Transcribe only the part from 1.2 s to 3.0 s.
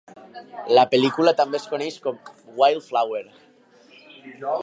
també es coneix com "Wild